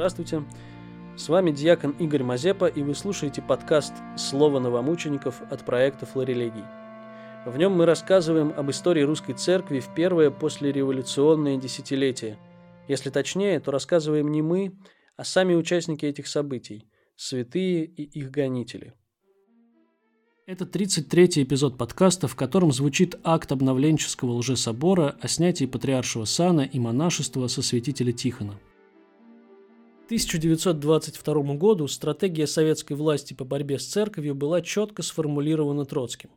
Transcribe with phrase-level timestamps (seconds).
[0.00, 0.42] Здравствуйте.
[1.14, 6.64] С вами диакон Игорь Мазепа, и вы слушаете подкаст «Слово новомучеников» от проекта «Флорелегий».
[7.44, 12.38] В нем мы рассказываем об истории русской церкви в первое послереволюционное десятилетие.
[12.88, 14.72] Если точнее, то рассказываем не мы,
[15.18, 18.94] а сами участники этих событий– святые и их гонители.
[20.46, 26.78] Это 33-й эпизод подкаста, в котором звучит акт обновленческого лжесобора о снятии патриаршего сана и
[26.78, 28.58] монашества со святителя Тихона–
[30.10, 36.30] 1922 году стратегия советской власти по борьбе с церковью была четко сформулирована Троцким.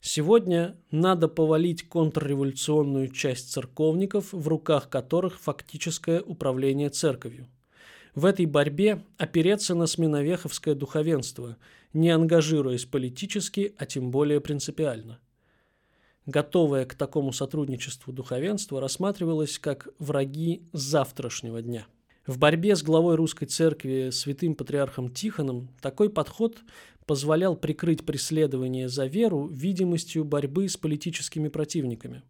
[0.00, 7.48] Сегодня надо повалить контрреволюционную часть церковников, в руках которых фактическое управление церковью.
[8.14, 11.58] В этой борьбе опереться на сменовеховское духовенство,
[11.92, 15.20] не ангажируясь политически, а тем более принципиально.
[16.24, 21.86] Готовое к такому сотрудничеству духовенство рассматривалось как враги завтрашнего дня–
[22.26, 26.58] в борьбе с главой русской церкви святым патриархом Тихоном такой подход
[27.04, 32.22] позволял прикрыть преследование за веру видимостью борьбы с политическими противниками.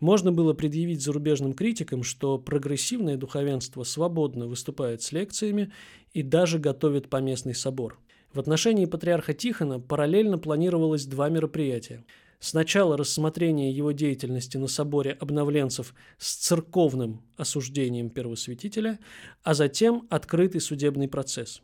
[0.00, 5.72] Можно было предъявить зарубежным критикам, что прогрессивное духовенство свободно выступает с лекциями
[6.12, 7.98] и даже готовит поместный собор.
[8.34, 12.04] В отношении патриарха Тихона параллельно планировалось два мероприятия–
[12.44, 18.98] Сначала рассмотрение его деятельности на соборе обновленцев с церковным осуждением первосвятителя,
[19.42, 21.62] а затем открытый судебный процесс.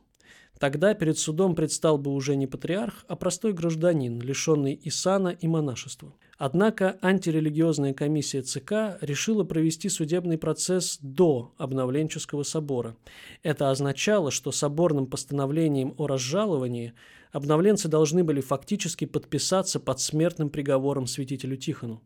[0.59, 5.47] Тогда перед судом предстал бы уже не патриарх, а простой гражданин, лишенный и сана, и
[5.47, 6.14] монашества.
[6.43, 12.97] Однако антирелигиозная комиссия ЦК решила провести судебный процесс до обновленческого собора.
[13.43, 16.95] Это означало, что соборным постановлением о разжаловании–
[17.33, 22.03] обновленцы должны были фактически подписаться под смертным приговором святителю Тихону.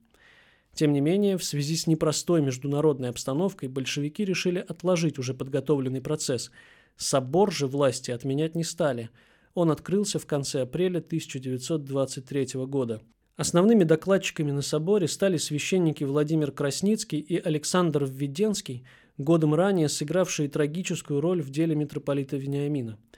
[0.73, 6.50] Тем не менее, в связи с непростой международной обстановкой большевики решили отложить уже подготовленный процесс.
[6.97, 9.11] Собор же власти отменять не стали.
[9.55, 13.00] Он открылся в конце апреля 1923 года.
[13.37, 18.84] Основными докладчиками на соборе стали священники Владимир Красницкий и Александр Введенский,
[19.19, 22.99] годом ранее сыгравшие трагическую роль в деле митрополита Вениамина–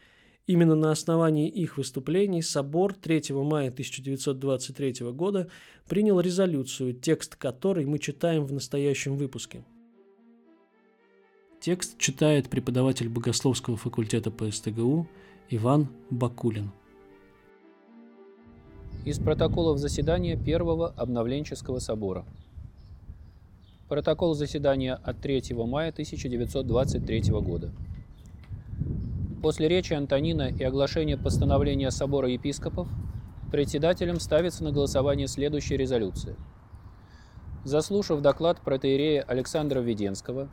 [0.47, 5.51] Именно на основании их выступлений собор 3 мая 1923 года
[5.89, 9.65] принял резолюцию, текст которой мы читаем в настоящем выпуске.
[11.61, 15.09] Текст читает преподаватель богословского факультета ПСТГУ
[15.51, 16.71] Иван Бакулин.
[19.07, 22.25] Из протоколов заседания Первого обновленческого собора.
[23.89, 27.71] Протокол заседания от 3 мая 1923 года.
[29.45, 32.89] После речи Антонина и оглашения постановления Собора епископов
[33.53, 36.35] председателем ставится на голосование следующая резолюция.
[37.63, 40.49] Заслушав доклад протеерея Александра Веденского,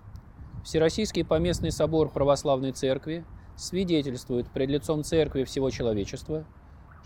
[0.64, 3.26] Всероссийский поместный собор Православной Церкви
[3.56, 6.46] свидетельствует пред лицом Церкви всего человечества,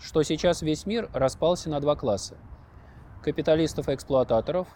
[0.00, 2.36] что сейчас весь мир распался на два класса–
[3.22, 4.68] капиталистов-эксплуататоров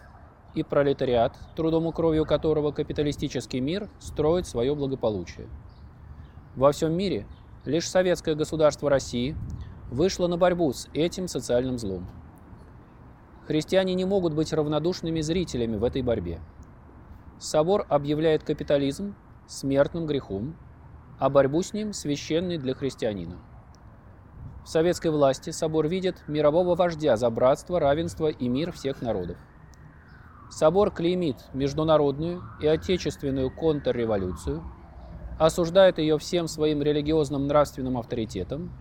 [0.53, 5.47] и пролетариат, трудом и кровью которого капиталистический мир строит свое благополучие–
[6.55, 7.25] во всем мире
[7.65, 9.35] лишь советское государство России
[9.89, 12.07] вышло на борьбу с этим социальным злом.
[13.47, 16.41] Христиане не могут быть равнодушными зрителями в этой борьбе.
[17.39, 19.15] Собор объявляет капитализм
[19.47, 20.55] смертным грехом,
[21.17, 23.37] а борьбу с ним священной для христианина.
[24.63, 29.37] В советской власти собор видит мирового вождя за братство, равенство и мир всех народов.
[30.49, 34.63] Собор клеймит международную и отечественную контрреволюцию–
[35.37, 38.71] осуждает ее всем своим религиозным нравственным авторитетом.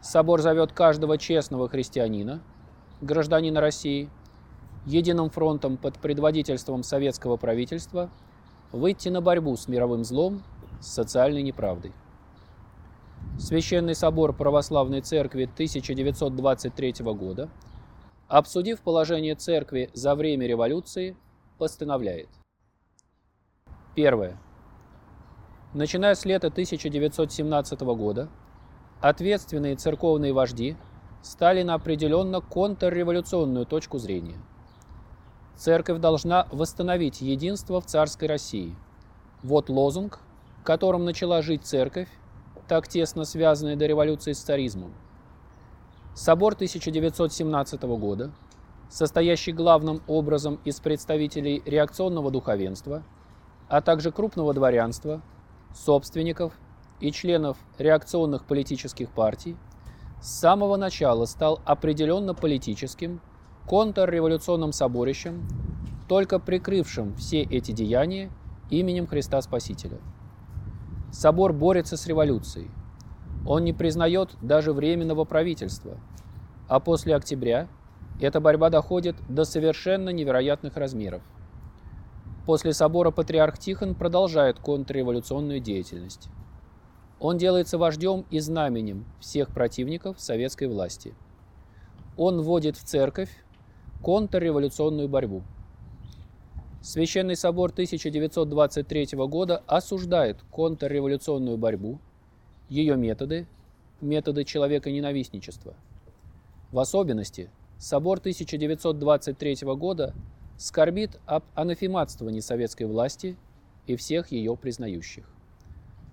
[0.00, 2.42] Собор зовет каждого честного христианина,
[3.00, 4.10] гражданина России,
[4.84, 8.10] единым фронтом под предводительством советского правительства
[8.72, 10.42] выйти на борьбу с мировым злом,
[10.80, 11.92] с социальной неправдой.
[13.38, 17.48] Священный собор Православной Церкви 1923 года,
[18.28, 21.16] обсудив положение церкви за время революции,
[21.58, 22.28] постановляет.
[23.94, 24.38] Первое.
[25.72, 28.28] Начиная с лета 1917 года,
[29.00, 30.76] ответственные церковные вожди
[31.22, 34.36] стали на определенно контрреволюционную точку зрения.
[35.56, 38.74] Церковь должна восстановить единство в царской России.
[39.42, 40.20] Вот лозунг,
[40.64, 42.08] которым начала жить церковь,
[42.72, 44.94] так тесно связанная до революции с царизмом.
[46.14, 48.32] Собор 1917 года,
[48.88, 53.02] состоящий главным образом из представителей реакционного духовенства,
[53.68, 55.20] а также крупного дворянства,
[55.74, 56.54] собственников
[56.98, 59.54] и членов реакционных политических партий,
[60.22, 63.20] с самого начала стал определенно политическим,
[63.68, 65.46] контрреволюционным соборищем,
[66.08, 68.30] только прикрывшим все эти деяния
[68.70, 69.98] именем Христа Спасителя.
[71.12, 72.70] Собор борется с революцией.
[73.46, 75.98] Он не признает даже временного правительства.
[76.68, 77.68] А после октября
[78.18, 81.20] эта борьба доходит до совершенно невероятных размеров.
[82.46, 86.30] После собора патриарх Тихон продолжает контрреволюционную деятельность.
[87.20, 91.14] Он делается вождем и знаменем всех противников советской власти.
[92.16, 93.30] Он вводит в церковь
[94.02, 95.42] контрреволюционную борьбу.
[96.82, 102.00] Священный собор 1923 года осуждает контрреволюционную борьбу,
[102.68, 103.46] ее методы,
[104.00, 105.74] методы человека-ненавистничества.
[106.72, 110.12] В особенности собор 1923 года
[110.56, 113.36] скорбит об анафематствовании советской власти
[113.86, 115.24] и всех ее признающих.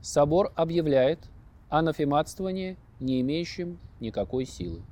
[0.02, 1.20] Собор объявляет
[1.70, 4.84] анафематствование не имеющим никакой силы.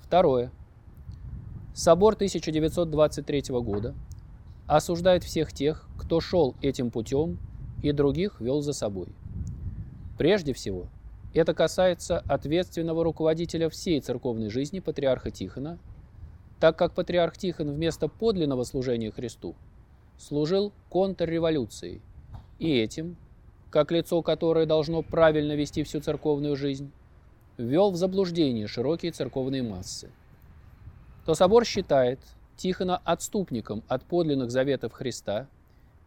[0.00, 0.50] Второе.
[1.72, 3.94] Собор 1923 года
[4.76, 7.38] осуждает всех тех, кто шел этим путем
[7.82, 9.08] и других вел за собой.
[10.16, 10.86] Прежде всего,
[11.34, 15.78] это касается ответственного руководителя всей церковной жизни патриарха Тихона,
[16.60, 19.56] так как патриарх Тихон вместо подлинного служения Христу
[20.18, 22.00] служил контрреволюцией,
[22.60, 23.16] и этим
[23.70, 26.92] как лицо, которое должно правильно вести всю церковную жизнь,
[27.56, 30.10] ввел в заблуждение широкие церковные массы,
[31.24, 32.20] то собор считает
[32.60, 35.48] Тихона отступником от подлинных заветов Христа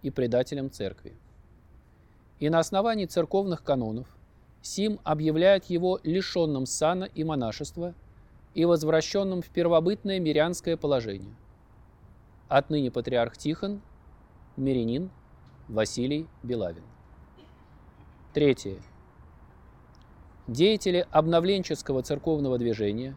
[0.03, 1.17] и предателем церкви.
[2.39, 4.05] И на основании церковных канонов
[4.61, 7.95] Сим объявляет его лишенным сана и монашества
[8.53, 11.33] и возвращенным в первобытное мирянское положение.
[12.49, 13.81] Отныне патриарх Тихон,
[14.55, 15.09] мирянин
[15.67, 16.83] Василий Белавин.
[18.31, 18.77] Третье.
[20.45, 23.15] Деятели обновленческого церковного движения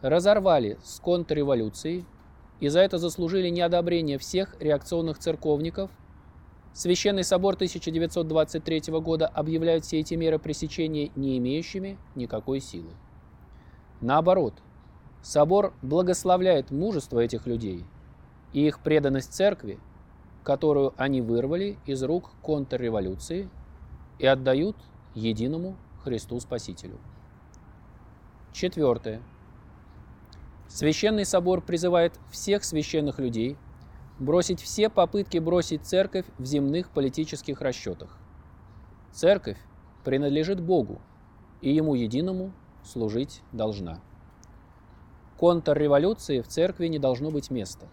[0.00, 2.06] разорвали с контрреволюцией
[2.60, 5.90] и за это заслужили неодобрение всех реакционных церковников.
[6.72, 12.90] Священный собор 1923 года объявляет все эти меры пресечения не имеющими никакой силы.
[14.00, 14.54] Наоборот,
[15.22, 17.84] собор благословляет мужество этих людей
[18.52, 19.78] и их преданность церкви,
[20.44, 23.48] которую они вырвали из рук контрреволюции–
[24.18, 24.76] и отдают
[25.14, 26.98] единому Христу Спасителю.
[28.52, 29.22] Четвертое.
[30.68, 33.56] Священный собор призывает всех священных людей
[34.18, 38.18] бросить все попытки бросить церковь в земных политических расчетах.
[39.12, 39.58] Церковь
[40.04, 41.00] принадлежит Богу,
[41.60, 42.52] и Ему единому
[42.84, 44.00] служить должна.
[45.38, 47.86] Контрреволюции в церкви не должно быть места.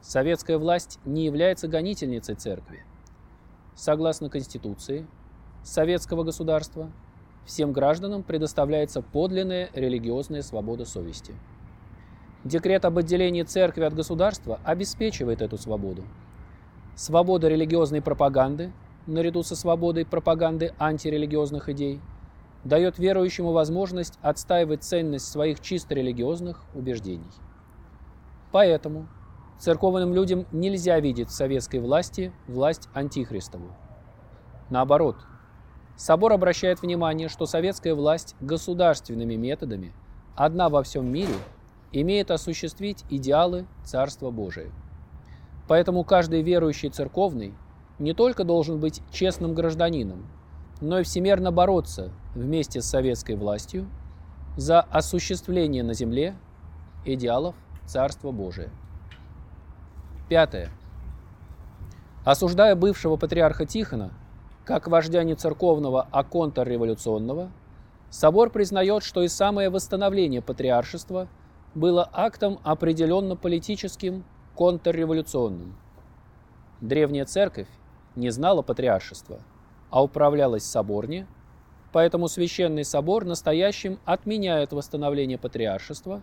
[0.00, 2.84] Советская власть не является гонительницей церкви.
[3.74, 5.06] Согласно Конституции,
[5.62, 6.90] советского государства
[7.46, 11.34] всем гражданам предоставляется подлинная религиозная свобода совести.
[12.44, 16.04] Декрет об отделении церкви от государства обеспечивает эту свободу.
[16.94, 18.72] Свобода религиозной пропаганды,
[19.06, 22.00] наряду со свободой пропаганды антирелигиозных идей,
[22.64, 27.30] дает верующему возможность отстаивать ценность своих чисто религиозных убеждений.
[28.52, 29.08] Поэтому
[29.58, 33.70] церковным людям нельзя видеть в советской власти власть антихристову.
[34.70, 35.16] Наоборот–
[35.98, 39.92] Собор обращает внимание, что советская власть государственными методами,
[40.36, 41.34] одна во всем мире,
[41.92, 44.70] имеет осуществить идеалы Царства Божия.
[45.66, 47.54] Поэтому каждый верующий церковный
[47.98, 50.26] не только должен быть честным гражданином,
[50.80, 53.88] но и всемерно бороться вместе с советской властью
[54.56, 56.36] за осуществление на земле
[57.04, 57.54] идеалов
[57.86, 58.70] Царства Божия.
[60.28, 60.70] Пятое.
[62.24, 64.10] Осуждая бывшего патриарха Тихона,
[64.64, 67.50] как вождя не церковного, а контрреволюционного,
[68.10, 71.28] собор признает, что и самое восстановление патриаршества
[71.74, 75.76] было актом определенно политическим, контрреволюционным.
[76.80, 77.68] Древняя церковь
[78.16, 79.40] не знала патриаршества,
[79.90, 81.26] а управлялась соборне,
[81.92, 86.22] поэтому Священный собор настоящим отменяет восстановление патриаршества,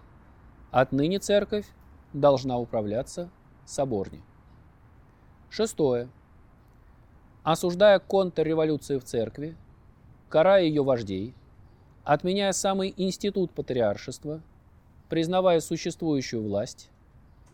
[0.71, 1.67] отныне церковь
[2.13, 3.29] должна управляться
[3.65, 4.21] соборне.
[5.49, 6.09] Шестое
[7.45, 9.55] осуждая контрреволюцию в церкви,
[10.29, 11.35] карая ее вождей,
[12.03, 14.41] отменяя самый институт патриаршества,
[15.09, 16.89] признавая существующую власть,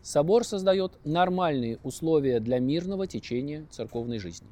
[0.02, 4.48] собор создает нормальные условия для мирного течения церковной жизни.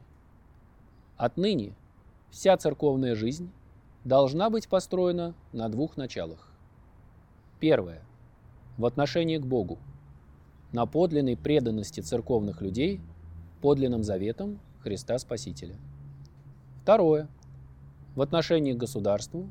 [1.17, 1.75] Отныне
[2.31, 3.51] вся церковная жизнь
[4.05, 6.51] должна быть построена на двух началах.
[7.59, 8.03] Первое.
[8.79, 9.79] В отношении к Богу.
[10.73, 13.01] На подлинной преданности церковных людей,
[13.61, 15.77] подлинным заветам Христа Спасителя.
[16.83, 17.29] Второе.
[18.15, 19.49] В отношении к государству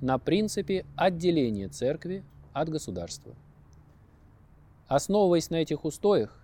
[0.00, 3.34] на принципе отделения церкви от государства.
[4.88, 6.42] Основываясь на этих устоях,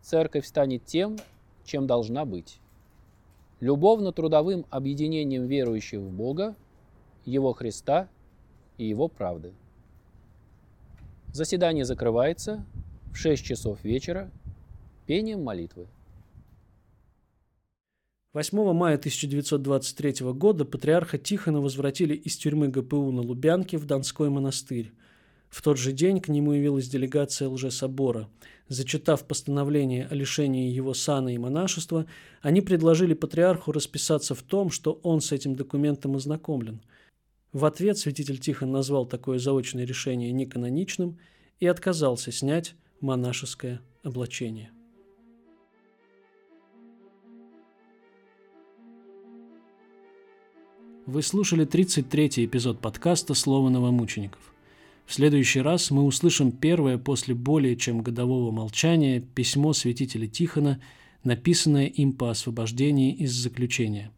[0.00, 1.18] церковь станет тем,
[1.64, 2.60] чем должна быть.
[3.60, 6.56] любовно-трудовым объединением верующих в Бога,
[7.26, 8.08] Его Христа
[8.78, 9.52] и Его правды.
[11.32, 12.64] Заседание закрывается
[13.12, 14.30] в 6 часов вечера
[15.06, 15.88] пением молитвы.
[18.32, 24.92] 8 мая 1923 года патриарха Тихона возвратили из тюрьмы ГПУ на Лубянке в Донской монастырь.
[25.50, 28.28] В тот же день к нему явилась делегация лжесобора.
[28.68, 32.06] Зачитав постановление о лишении его сана и монашества,
[32.40, 36.80] они предложили патриарху расписаться в том, что он с этим документом ознакомлен.
[37.52, 41.18] В ответ святитель Тихон назвал такое заочное решение неканоничным
[41.58, 44.70] и отказался снять монашеское облачение.
[51.06, 54.54] Вы слушали 33-й эпизод подкаста «Слово новомучеников».
[55.10, 60.80] В следующий раз мы услышим первое после более чем годового молчания письмо святителя Тихона,
[61.24, 64.12] написанное им по освобождении из заключения.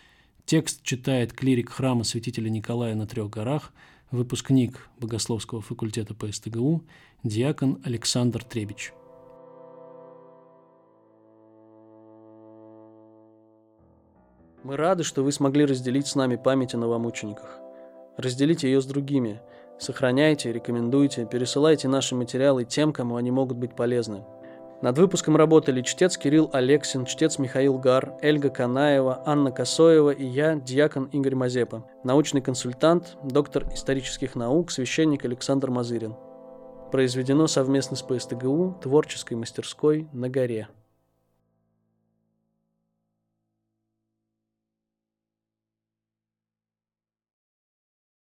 [0.45, 3.73] Текст читает клирик храма святителя Николая на Трех горах,
[4.11, 6.85] выпускник Богословского факультета по СТГУ,
[7.25, 8.93] диакон Александр Требич.
[14.63, 17.61] Мы рады, что вы смогли разделить с нами память о новомучениках.
[18.19, 19.41] Разделите ее с другими–
[19.79, 24.25] Сохраняйте, рекомендуйте, пересылайте наши материалы тем, кому они могут быть полезны.
[24.83, 30.57] Над выпуском работали чтец Кирилл Алексин, чтец Михаил Гар, Эльга Канаева, Анна Косоева и я,
[30.57, 36.17] диакон Игорь Мазепа, научный консультант, доктор исторических наук, священник Александр Мазырин.
[36.91, 40.69] Произведено совместно с ПСТГУ, творческой мастерской на горе.